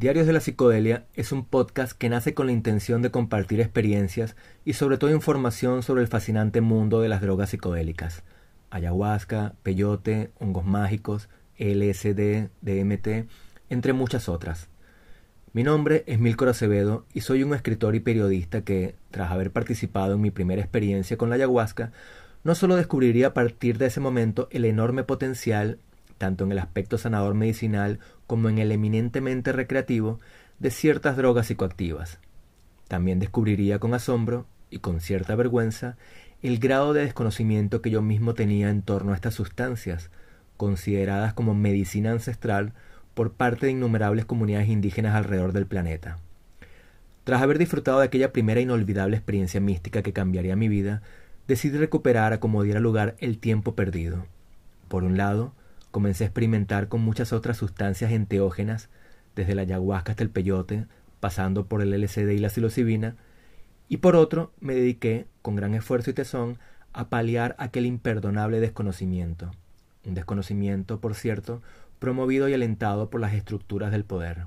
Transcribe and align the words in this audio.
Diarios 0.00 0.26
de 0.26 0.32
la 0.32 0.40
Psicodelia 0.40 1.04
es 1.12 1.30
un 1.30 1.44
podcast 1.44 1.92
que 1.92 2.08
nace 2.08 2.32
con 2.32 2.46
la 2.46 2.52
intención 2.52 3.02
de 3.02 3.10
compartir 3.10 3.60
experiencias 3.60 4.34
y 4.64 4.72
sobre 4.72 4.96
todo 4.96 5.10
información 5.10 5.82
sobre 5.82 6.00
el 6.00 6.08
fascinante 6.08 6.62
mundo 6.62 7.02
de 7.02 7.10
las 7.10 7.20
drogas 7.20 7.50
psicodélicas. 7.50 8.22
Ayahuasca, 8.70 9.56
peyote, 9.62 10.30
hongos 10.38 10.64
mágicos, 10.64 11.28
LSD, 11.58 12.48
DMT, 12.62 13.28
entre 13.68 13.92
muchas 13.92 14.30
otras. 14.30 14.70
Mi 15.52 15.64
nombre 15.64 16.02
es 16.06 16.18
Milcor 16.18 16.48
Acevedo 16.48 17.04
y 17.12 17.20
soy 17.20 17.42
un 17.42 17.52
escritor 17.52 17.94
y 17.94 18.00
periodista 18.00 18.62
que, 18.62 18.94
tras 19.10 19.30
haber 19.30 19.50
participado 19.52 20.14
en 20.14 20.22
mi 20.22 20.30
primera 20.30 20.62
experiencia 20.62 21.18
con 21.18 21.28
la 21.28 21.34
ayahuasca, 21.34 21.92
no 22.42 22.54
solo 22.54 22.76
descubriría 22.76 23.26
a 23.26 23.34
partir 23.34 23.76
de 23.76 23.88
ese 23.88 24.00
momento 24.00 24.48
el 24.50 24.64
enorme 24.64 25.04
potencial, 25.04 25.78
tanto 26.20 26.44
en 26.44 26.52
el 26.52 26.58
aspecto 26.58 26.98
sanador 26.98 27.32
medicinal 27.32 27.98
como 28.26 28.50
en 28.50 28.58
el 28.58 28.70
eminentemente 28.72 29.52
recreativo, 29.52 30.20
de 30.58 30.70
ciertas 30.70 31.16
drogas 31.16 31.46
psicoactivas. 31.46 32.18
También 32.88 33.20
descubriría 33.20 33.78
con 33.78 33.94
asombro 33.94 34.44
y 34.68 34.80
con 34.80 35.00
cierta 35.00 35.34
vergüenza 35.34 35.96
el 36.42 36.58
grado 36.58 36.92
de 36.92 37.04
desconocimiento 37.04 37.80
que 37.80 37.90
yo 37.90 38.02
mismo 38.02 38.34
tenía 38.34 38.68
en 38.68 38.82
torno 38.82 39.12
a 39.12 39.14
estas 39.14 39.32
sustancias, 39.32 40.10
consideradas 40.58 41.32
como 41.32 41.54
medicina 41.54 42.10
ancestral 42.10 42.74
por 43.14 43.32
parte 43.32 43.64
de 43.64 43.72
innumerables 43.72 44.26
comunidades 44.26 44.68
indígenas 44.68 45.14
alrededor 45.14 45.54
del 45.54 45.66
planeta. 45.66 46.18
Tras 47.24 47.40
haber 47.40 47.56
disfrutado 47.56 48.00
de 48.00 48.04
aquella 48.04 48.30
primera 48.30 48.60
inolvidable 48.60 49.16
experiencia 49.16 49.58
mística 49.58 50.02
que 50.02 50.12
cambiaría 50.12 50.54
mi 50.54 50.68
vida, 50.68 51.00
decidí 51.48 51.78
recuperar 51.78 52.34
a 52.34 52.40
como 52.40 52.62
diera 52.62 52.78
lugar 52.78 53.16
el 53.20 53.38
tiempo 53.38 53.74
perdido. 53.74 54.26
Por 54.88 55.04
un 55.04 55.16
lado, 55.16 55.54
comencé 55.90 56.24
a 56.24 56.26
experimentar 56.28 56.88
con 56.88 57.00
muchas 57.00 57.32
otras 57.32 57.56
sustancias 57.56 58.12
enteógenas, 58.12 58.88
desde 59.34 59.54
la 59.54 59.62
ayahuasca 59.62 60.12
hasta 60.12 60.22
el 60.22 60.30
peyote, 60.30 60.86
pasando 61.20 61.66
por 61.66 61.82
el 61.82 61.92
LSD 61.92 62.30
y 62.30 62.38
la 62.38 62.48
psilocibina, 62.48 63.16
y 63.88 63.98
por 63.98 64.14
otro, 64.14 64.52
me 64.60 64.74
dediqué, 64.74 65.26
con 65.42 65.56
gran 65.56 65.74
esfuerzo 65.74 66.10
y 66.10 66.14
tesón, 66.14 66.58
a 66.92 67.08
paliar 67.08 67.56
aquel 67.58 67.86
imperdonable 67.86 68.60
desconocimiento. 68.60 69.50
Un 70.04 70.14
desconocimiento, 70.14 71.00
por 71.00 71.14
cierto, 71.14 71.60
promovido 71.98 72.48
y 72.48 72.54
alentado 72.54 73.10
por 73.10 73.20
las 73.20 73.34
estructuras 73.34 73.90
del 73.90 74.04
poder. 74.04 74.46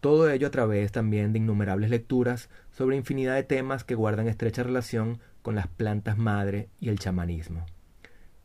Todo 0.00 0.30
ello 0.30 0.46
a 0.46 0.50
través 0.50 0.92
también 0.92 1.32
de 1.32 1.38
innumerables 1.38 1.90
lecturas 1.90 2.48
sobre 2.70 2.96
infinidad 2.96 3.34
de 3.34 3.42
temas 3.42 3.84
que 3.84 3.94
guardan 3.94 4.28
estrecha 4.28 4.62
relación 4.62 5.20
con 5.42 5.54
las 5.54 5.66
plantas 5.66 6.18
madre 6.18 6.68
y 6.80 6.88
el 6.88 6.98
chamanismo. 6.98 7.66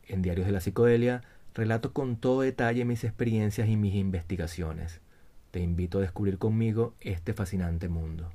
En 0.08 0.22
Diarios 0.22 0.46
de 0.46 0.54
la 0.54 0.60
Psicodelia 0.60 1.24
relato 1.56 1.94
con 1.94 2.18
todo 2.18 2.42
detalle 2.42 2.86
mis 2.86 3.04
experiencias 3.06 3.70
y 3.70 3.78
mis 3.78 3.96
investigaciones. 3.96 5.00
Te 5.52 5.62
invito 5.62 5.98
a 5.98 6.02
descubrir 6.02 6.38
conmigo 6.38 6.94
este 7.00 7.34
fascinante 7.34 7.88
mundo. 7.88 8.30